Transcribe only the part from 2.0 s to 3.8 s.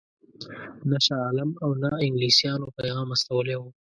انګلیسیانو پیغام استولی وو.